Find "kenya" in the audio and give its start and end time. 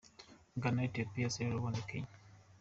1.87-2.07